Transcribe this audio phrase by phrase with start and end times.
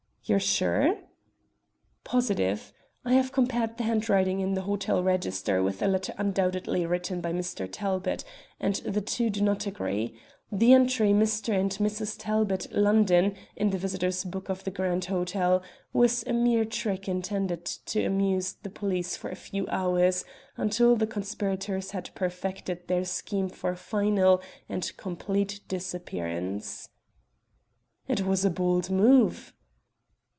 [0.23, 0.97] "You are sure?"
[2.05, 2.71] "Positive.
[3.03, 7.33] I have compared the handwriting in the hotel register with a letter undoubtedly written by
[7.33, 7.67] Mr.
[7.69, 8.23] Talbot,
[8.59, 10.15] and the two do not agree.
[10.51, 11.53] The entry 'Mr.
[11.59, 12.15] and Mrs.
[12.19, 17.65] Talbot, London,' in the visitors' book of the Grand Hotel, was a mere trick intended
[17.65, 20.23] to amuse the police for a few hours
[20.55, 24.39] until the conspirators had perfected their scheme for final
[24.69, 26.89] and complete disappearance."
[28.07, 29.53] "It was a bold move."